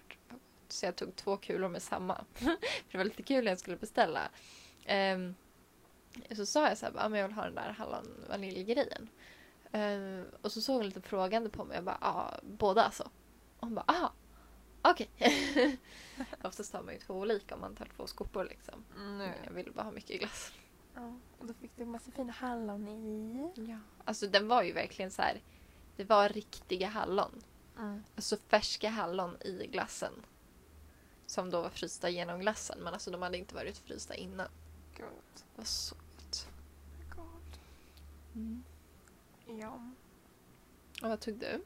[0.69, 2.25] Så jag tog två kulor med samma.
[2.35, 2.57] För
[2.93, 4.31] det var lite kul när jag skulle beställa.
[4.85, 5.35] Ehm,
[6.37, 9.09] så sa jag så här, "Ja, men jag vill ha den där hallon vaniljgrejen.
[9.73, 11.75] Ehm, och så såg hon lite frågande på mig.
[11.75, 13.03] Jag bara, ja, båda alltså.
[13.59, 14.13] Och hon bara, aha,
[14.83, 15.09] okej.
[16.45, 18.85] Oftast tar man ju två olika om man tar två skopor liksom.
[18.97, 20.53] Mm, Men jag ville bara ha mycket glass.
[20.95, 23.53] Ja, och då fick du en massa fina hallon i.
[23.71, 23.79] Ja.
[24.05, 25.41] Alltså den var ju verkligen så här.
[25.97, 27.43] Det var riktiga hallon.
[27.79, 28.03] Mm.
[28.17, 30.13] Alltså färska hallon i glassen.
[31.29, 32.79] Som då var frysta genom glassen.
[32.79, 34.49] Men alltså de hade inte varit frysta innan.
[34.97, 35.07] Gud.
[35.35, 36.49] Det var så gott.
[37.17, 37.59] God.
[39.61, 39.91] Ja.
[41.03, 41.64] Och vad tog du?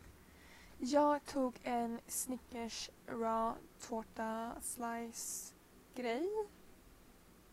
[0.79, 5.55] Jag tog en Snickers raw tårta slice
[5.95, 6.29] grej.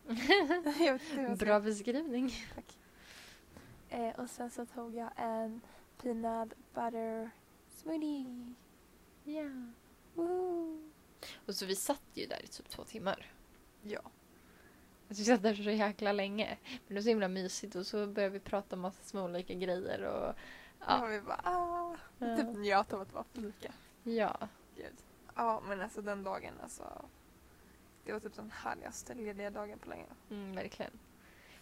[1.40, 2.34] Bra beskrivning.
[3.90, 5.62] Eh, och sen så tog jag en
[6.02, 7.30] peanut butter
[7.70, 8.54] smoothie.
[9.24, 9.50] Ja.
[10.14, 10.90] Woo!
[11.46, 13.26] Och så vi satt ju där i typ två timmar.
[13.82, 14.02] Ja.
[15.10, 16.58] Alltså, vi satt där så jäkla länge.
[16.64, 19.54] Men det var så himla mysigt och så började vi prata om massa små olika
[19.54, 20.36] grejer och
[20.80, 20.86] Ja.
[20.88, 21.06] ja.
[21.06, 21.96] vi bara ah.
[22.20, 22.38] Ja.
[22.38, 23.74] Typ njöt av att vara fika.
[24.04, 24.38] ja.
[24.76, 24.96] Gud.
[25.36, 27.06] Ja men alltså den dagen alltså.
[28.06, 30.06] Det var typ den härligaste lediga dagen på länge.
[30.30, 30.92] Mm, verkligen.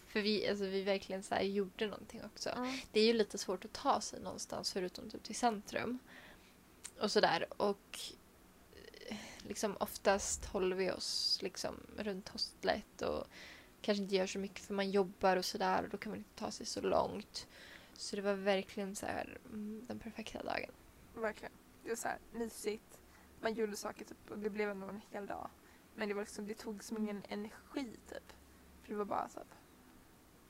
[0.06, 2.50] För vi, alltså, vi verkligen så här gjorde någonting också.
[2.50, 2.78] Mm.
[2.92, 5.98] Det är ju lite svårt att ta sig någonstans förutom typ till centrum.
[7.00, 7.46] Och sådär.
[7.56, 8.00] Och
[9.48, 13.26] liksom oftast håller vi oss liksom runt hostlet och
[13.80, 16.34] kanske inte gör så mycket för man jobbar och sådär och då kan man inte
[16.34, 17.48] ta sig så långt.
[17.92, 20.70] Så det var verkligen så här mm, den perfekta dagen.
[21.14, 21.52] Verkligen.
[21.82, 23.00] Det var så här mysigt.
[23.40, 25.50] Man gjorde saker typ och det blev ändå en hel dag.
[25.94, 28.32] Men det var liksom, det tog liksom ingen energi typ.
[28.82, 29.46] För det var bara så här,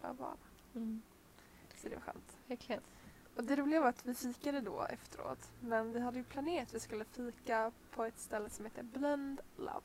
[0.02, 0.37] bara vara.
[1.76, 2.38] Så det var skönt.
[2.46, 2.82] Verkligen.
[3.38, 5.51] Och det roliga var att vi fikade då efteråt.
[5.61, 9.40] Men vi hade ju planerat att vi skulle fika på ett ställe som heter Blend
[9.57, 9.81] Love.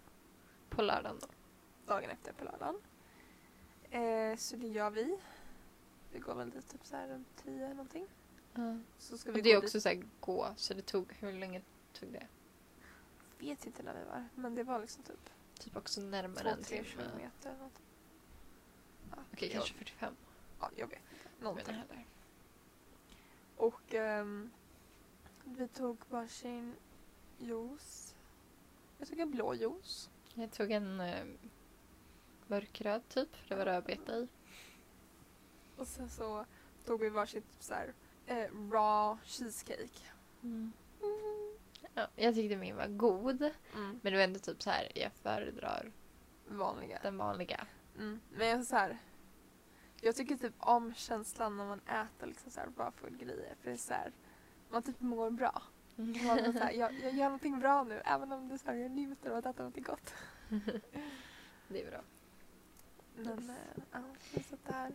[0.69, 1.27] På lördagen då.
[1.85, 2.81] Dagen efter på lördagen.
[3.91, 5.17] Eh, så det gör vi.
[6.11, 8.07] Vi går väl dit typ så här runt tio någonting.
[8.97, 11.61] Så ska vi det är också så här gå så det tog, hur länge
[11.93, 12.19] tog det?
[12.19, 13.49] dit.
[13.49, 14.27] Vet inte när vi var.
[14.35, 16.83] Men det var liksom typ Typ också närmare tre timme.
[16.83, 17.49] kilometer.
[17.49, 17.85] eller någonting.
[19.11, 20.15] Ja, Okej, jag- kanske 45.
[20.59, 21.29] Ja, jag vet inte.
[21.37, 21.75] Jag Någonting.
[21.75, 22.05] heller.
[23.57, 24.51] Och ehm,
[25.43, 26.75] vi tog varsin
[27.37, 28.15] juice.
[28.97, 30.09] Jag tog en blå juice.
[30.33, 31.25] Jag tog en eh,
[32.47, 34.27] mörkröd typ, för det var rödbeta i.
[35.77, 36.45] Och sen så
[36.85, 37.93] tog vi varsin typ så här,
[38.25, 39.99] eh, raw cheesecake.
[40.43, 40.73] Mm.
[41.93, 43.41] Ja, jag tyckte min var god.
[43.75, 45.91] Men det var ändå typ så här, jag föredrar
[46.47, 46.99] Vanliga.
[47.03, 47.67] den vanliga.
[47.97, 48.19] Mm.
[48.31, 48.97] Men jag så här.
[50.05, 53.55] Jag tycker typ om känslan när man äter liksom så här food grejer.
[53.61, 54.11] För det är så här,
[54.69, 55.61] man typ mår bra.
[55.95, 59.29] Man är så här, jag, jag gör någonting bra nu även om det är njuter
[59.29, 60.13] av att äta någonting gott.
[61.67, 62.01] det är bra.
[63.15, 63.99] Men eh, ja,
[64.33, 64.91] vi satt där.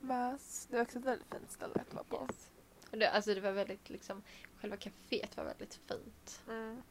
[0.00, 0.66] Mös.
[0.70, 2.26] Det var också ett väldigt fint ställe att vara på.
[2.30, 2.50] Yes.
[2.90, 4.22] Det, alltså det var väldigt liksom,
[4.60, 6.42] själva kaféet var väldigt fint.
[6.48, 6.82] Mm,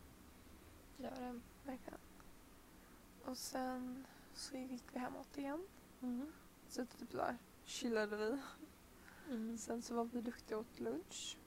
[0.98, 1.40] Det var det.
[1.64, 2.00] verkligen.
[3.26, 5.68] Och sen så gick vi hemåt igen.
[6.02, 6.32] Mm.
[6.70, 8.38] Så typ där chillade vi.
[9.30, 9.58] Mm.
[9.58, 11.38] Sen så var vi duktiga åt lunch.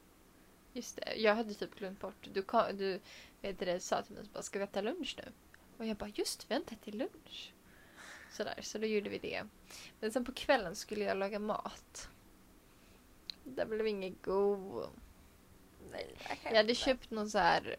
[0.73, 2.29] Just det, jag hade typ glömt bort.
[2.33, 3.01] Du, kom, du
[3.41, 5.33] vet det, sa till mig bara, ska vi äta lunch nu?
[5.79, 7.53] Och jag bara, just inte ätit lunch.
[8.33, 9.45] Sådär, så då gjorde vi det.
[10.01, 12.09] Men sen på kvällen skulle jag laga mat.
[13.45, 14.89] Det blev inget god.
[15.91, 17.77] Nej, Jag hade köpt någon så här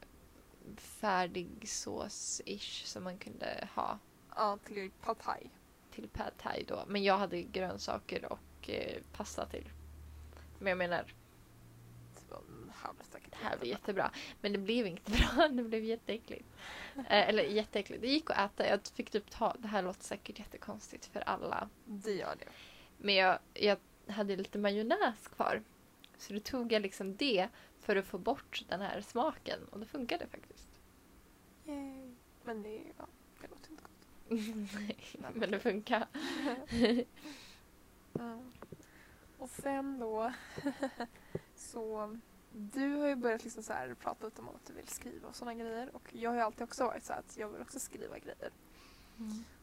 [0.78, 4.00] färdig sås-ish som man kunde ha
[4.36, 5.50] Ja, till pad thai.
[5.92, 6.84] Till pad thai då.
[6.88, 9.70] Men jag hade grönsaker och eh, pasta till.
[10.60, 11.06] Men jag menar,
[13.30, 14.12] Det här blir jättebra.
[14.42, 16.46] Men det blev inte bra, det blev jätteäckligt.
[16.96, 18.70] Eh, eller jätteäckligt, det gick att äta.
[18.70, 21.70] Jag fick typ ta, det här låter säkert jättekonstigt för alla.
[21.86, 22.46] Det gör det.
[22.98, 25.64] Men jag, jag hade lite majonnäs kvar.
[26.18, 27.48] Så då tog jag liksom det
[27.80, 29.60] för att få bort den här smaken.
[29.72, 30.80] Och det funkade faktiskt.
[31.66, 32.16] Yay.
[32.44, 33.08] Men det, ja,
[33.42, 34.08] det låter inte gott.
[34.30, 36.08] Nej, men det funkar.
[38.14, 38.40] Ja.
[39.38, 40.34] Och sen då
[41.56, 42.18] så
[42.52, 45.36] du har ju börjat liksom så här prata lite om att du vill skriva och
[45.36, 48.20] sådana grejer och jag har ju alltid också varit så att jag vill också skriva
[48.20, 48.52] grejer.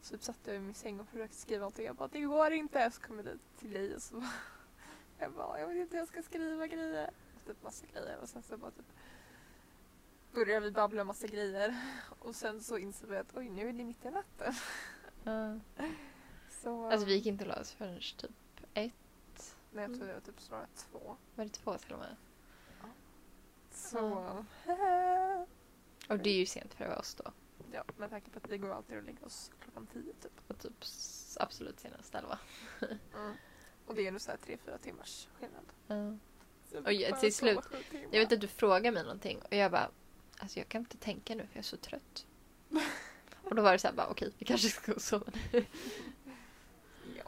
[0.01, 2.21] Så typ satt jag i min säng och försökte skriva någonting och jag bara det
[2.21, 2.91] går inte.
[2.91, 4.25] Så kom jag dit till dig och så
[5.19, 7.11] jag bara jag vet inte hur jag ska skriva grejer.
[7.47, 8.93] Typ massa grejer och sen så bara typ
[10.45, 11.77] började vi babbla om massa grejer
[12.19, 14.55] och sen så insåg vi att oj nu är det mitt i natten.
[15.25, 15.59] Ja.
[16.51, 18.31] Så, Alltså vi gick inte och la oss förrän typ
[18.75, 18.93] ett.
[19.71, 21.17] Nej jag tror det var typ snarare två.
[21.35, 22.17] Var det två till och med?
[23.71, 23.99] Så
[26.09, 27.33] Och det är ju sent för oss då.
[27.73, 30.33] ja, med tanke på att vi går alltid och lägger oss klockan tio typ.
[30.49, 30.85] Och typ
[31.41, 32.39] absolut senast elva.
[33.87, 35.65] Och det är nog såhär tre, fyra timmars skillnad.
[35.87, 36.17] Ja.
[36.71, 37.69] Så Och jag- till slut-.
[38.11, 39.91] Jag vet att du frågade mig någonting och jag bara,
[40.39, 42.27] alltså jag kan inte tänka nu för jag är så trött.
[43.45, 45.65] och då var det så här bara, okej vi kanske ska gå och sova nu.
[47.17, 47.25] Ja.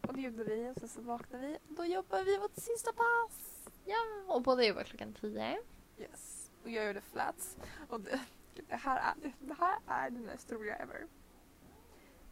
[0.00, 3.68] Och det gjorde vi och sen så vaknade vi då jobbade vi vårt sista pass.
[3.84, 5.58] Ja, och båda jobbar klockan tio.
[5.98, 6.50] Yes.
[6.62, 7.56] Och jag gjorde flats.
[7.88, 8.20] Och det,
[8.68, 11.06] det, här är, det här är den mest roliga ever.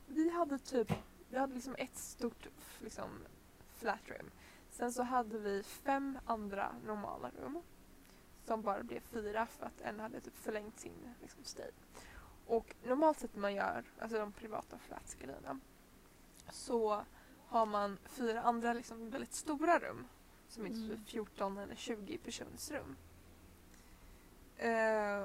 [0.06, 0.92] Vi hade typ,
[1.30, 2.46] vi hade liksom ett stort
[2.80, 3.10] liksom
[3.76, 4.30] flat room.
[4.70, 7.62] Sen så hade vi fem andra normala rum.
[8.46, 11.70] Som bara blev fyra för att en hade typ förlängt sin liksom, stay.
[12.46, 15.60] Och normalt sett när man gör alltså de privata flats-grejerna
[16.50, 17.04] så
[17.46, 20.06] har man fyra andra liksom väldigt stora rum.
[20.48, 20.88] Som är Mm.
[20.88, 22.96] typ 14 eller 20 persons rum.
[24.56, 25.24] Eh,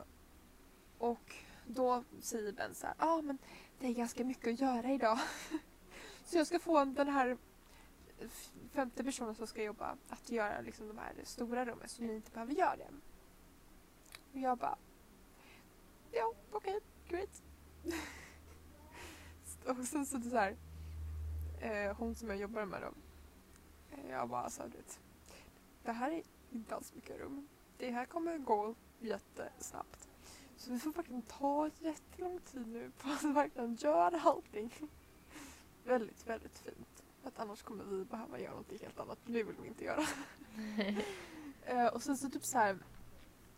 [0.97, 1.35] och
[1.67, 3.37] då säger Ben så här, ja ah, men
[3.79, 5.19] det är ganska mycket att göra idag.
[6.25, 7.37] så jag ska få den här
[8.21, 12.15] f- femte personen som ska jobba att göra liksom de här stora rummen så ni
[12.15, 12.89] inte behöver göra det.
[14.33, 14.77] Och jag bara,
[16.11, 17.41] ja okej, great.
[19.79, 20.55] och sen så det så här,
[21.61, 22.93] eh, hon som jag jobbar med då,
[23.97, 24.99] eh, jag bara så här, du vet,
[25.83, 27.47] det här är inte alls mycket rum.
[27.77, 30.09] Det här kommer gå jättesnabbt.
[30.57, 34.73] Så vi får verkligen ta jättelång tid nu på att verkligen göra allting.
[35.83, 36.96] väldigt, väldigt fint.
[37.23, 39.19] Att annars kommer vi behöva göra något helt annat.
[39.25, 40.03] Det vill vi inte göra.
[41.69, 42.77] Eh, och sen så typ så här,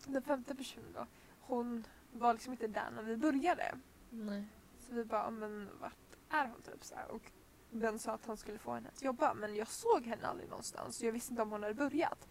[0.05, 1.05] den femte personen då,
[1.41, 3.75] hon var liksom inte där när vi började.
[4.09, 4.45] Nej.
[4.79, 5.93] Så vi bara, "Ja, men vart
[6.29, 7.11] är hon typ så här?
[7.11, 7.31] Och
[7.71, 10.97] den sa att han skulle få henne att jobba men jag såg henne aldrig någonstans
[10.97, 12.27] så jag visste inte om hon hade börjat.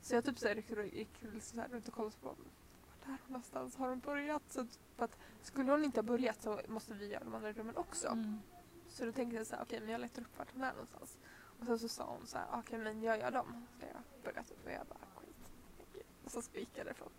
[0.00, 2.38] Så jag typ så här, gick, så här runt och kollade på vart
[3.04, 3.76] är hon någonstans?
[3.76, 4.42] Har hon börjat?
[4.48, 7.52] Så att, för att skulle hon inte ha börjat så måste vi göra de andra
[7.52, 8.08] rummen också.
[8.08, 8.38] Mm.
[8.96, 11.18] Så då tänkte jag så här, okej men jag letar upp vart hon är någonstans.
[11.60, 13.66] Och sen så sa hon så här, okej men jag gör dem.
[13.76, 15.50] Ska jag börja typ och jag bara skit.
[16.24, 17.10] Och så gick jag därifrån.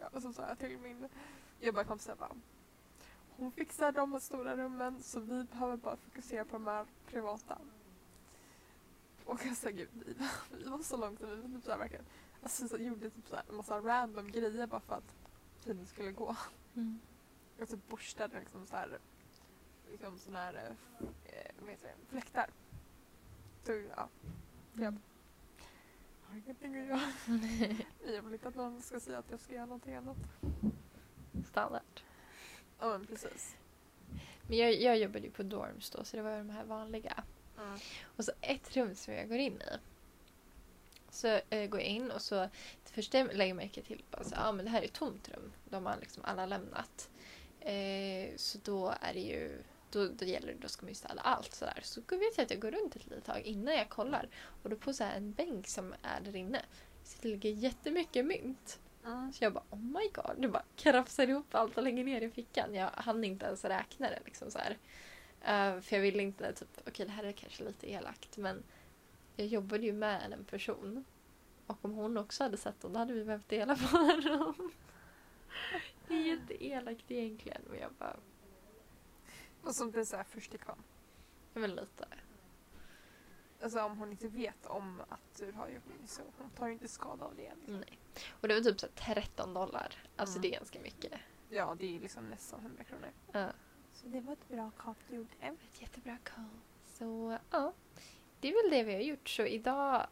[0.00, 1.08] Ja, och så sa jag till min
[1.60, 2.34] jobbarkompis så här, bara
[3.36, 7.58] hon fixar de stora rummen så vi behöver bara fokusera på de här privata.
[9.24, 10.14] Och jag sa gud, vi,
[10.50, 12.04] vi var så långt och vi var typ så här, verkligen,
[12.42, 15.14] alltså, så gjorde typ så här, en massa random grejer bara för att
[15.64, 16.36] tiden skulle gå.
[16.74, 17.00] Mm.
[17.58, 18.98] Jag typ borstade liksom så här,
[19.90, 20.74] liksom såna här,
[21.24, 22.50] eh, vad heter det, fläktar.
[23.62, 24.08] Så, ja,
[24.74, 24.96] jag
[26.22, 27.12] har ingenting att göra.
[28.14, 30.16] Jag vill inte att någon ska säga att jag ska göra någonting annat.
[31.50, 32.00] Standard.
[32.78, 33.56] Ja men precis.
[34.42, 37.24] Men jag, jag jobbade ju på dorms då så det var de här vanliga.
[38.16, 39.78] Och så ett rum som jag går in i.
[41.10, 42.34] Så eh, går jag in och så
[42.84, 45.28] det första jag lägger märke till bara så, ah, men det här är ett tomt
[45.28, 45.52] rum.
[45.64, 47.10] De har liksom alla lämnat.
[47.60, 51.20] Eh, så då är det ju då, då gäller det, då ska man ju städa
[51.20, 51.80] allt sådär.
[51.82, 54.28] Så vet jag att jag går runt ett litet tag innan jag kollar.
[54.62, 56.62] Och då på så här en bänk som är där inne
[57.04, 58.80] så det ligger jättemycket mynt.
[59.04, 59.32] Mm.
[59.32, 60.34] Så jag bara oh my god.
[60.38, 62.74] Du bara krafsar ihop allt och lägger ner i fickan.
[62.74, 64.78] Jag hann inte ens räkna det liksom så här.
[65.40, 68.62] Eh, för jag ville inte typ, okej det här är kanske lite elakt men
[69.36, 71.04] jag jobbade ju med en person.
[71.66, 73.96] Och om hon också hade sett dem då hade vi behövt dela på
[74.28, 74.72] dem.
[76.08, 78.16] Det är jätteelakt egentligen men jag bara,
[79.68, 80.82] Och som det är såhär först till kvarn.
[81.54, 82.08] jag vill lite.
[83.62, 86.72] Alltså om hon inte vet om att du har gjort det så hon tar ju
[86.72, 87.52] inte skada av det.
[87.56, 87.76] Liksom.
[87.80, 87.98] Nej.
[88.40, 89.94] Och det var typ så här 13 dollar.
[90.16, 90.42] Alltså Mm.
[90.42, 91.12] det är ganska mycket.
[91.48, 93.10] Ja, det är liksom nästan 100 kronor.
[93.32, 93.52] Ja.
[93.92, 95.30] Så det var ett bra kap du gjorde.
[95.40, 96.44] Ett jättebra call.
[96.84, 97.72] Så ja,
[98.40, 99.28] det är väl det vi har gjort.
[99.28, 100.06] Så idag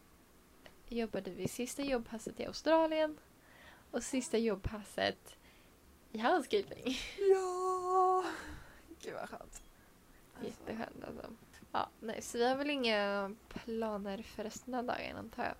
[0.88, 3.19] jobbade vi sista jobbpasset i Australien
[3.90, 5.38] och sista jobbpasset
[6.12, 6.97] i housekeeping.
[7.19, 7.66] Ja!
[9.07, 9.42] Gud vad skönt.
[9.42, 11.31] Alltså, Jätteskönt alltså.
[11.73, 15.55] Ja, nej, så vi har väl inga planer för resten av dagen antar jag.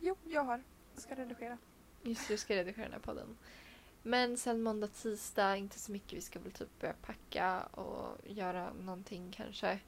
[0.00, 0.62] Jo, jag har.
[0.94, 1.58] Jag ska redigera.
[2.02, 3.36] Just du ska redigera den här podden.
[4.02, 6.12] Men sen måndag, tisdag, inte så mycket.
[6.12, 9.78] Vi ska väl typ börja packa och göra någonting kanske.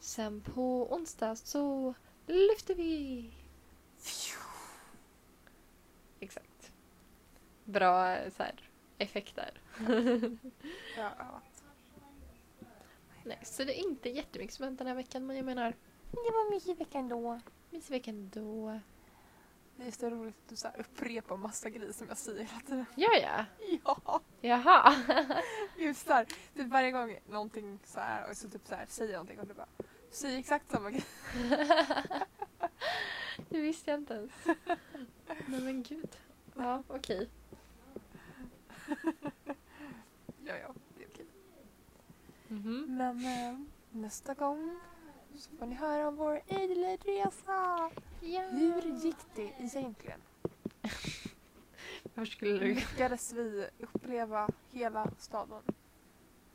[0.00, 1.94] Sen på onsdag så
[2.26, 3.30] lyfter vi!
[6.20, 6.72] Exakt.
[7.64, 9.60] Bra så här, effekter.
[10.96, 11.57] Har övat.
[13.28, 15.74] Nej, så det är inte jättemycket som hänt den här veckan men jag menar
[16.10, 17.40] Det var mysig vecka ändå.
[17.70, 18.80] mysig vecka ändå.
[19.76, 22.60] Det är så roligt att du så här upprepar massa grejer som jag säger hela
[22.60, 22.84] tiden.
[22.96, 23.44] Gör jag?
[23.84, 24.20] Ja!
[24.40, 24.94] Jaha!
[25.78, 26.24] Just där.
[26.54, 29.46] Typ varje gång någonting så här och så typ så här säger jag någonting och
[29.46, 29.66] du bara
[30.10, 31.04] säger exakt samma grej.
[33.48, 34.32] det visste jag inte ens.
[35.46, 36.16] Nej men gud.
[36.56, 37.28] Ja, okej.
[40.44, 40.74] Ja, ja,
[42.50, 42.56] okej.
[42.56, 42.96] Mhm.
[42.96, 43.58] Men eh,
[43.90, 44.78] nästa gång
[45.34, 47.90] så får ni höra om vår Adelaide-resa.
[48.20, 48.40] Ja.
[48.40, 50.20] Hur gick det egentligen?
[52.14, 55.62] Var skulle du Lyckades vi uppleva hela staden?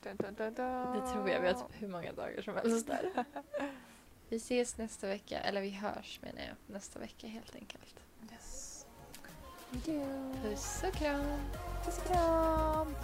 [0.03, 0.53] Dun, dun, dun.
[0.93, 1.41] Det tror jag.
[1.41, 3.25] Vi har typ hur många dagar som helst där.
[4.29, 5.39] Vi ses nästa vecka.
[5.39, 6.56] Eller vi hörs menar jag.
[6.75, 8.03] Nästa vecka helt enkelt.
[8.32, 8.86] Yes.
[10.43, 11.39] Puss och kram!
[11.86, 12.95] Puss och kram.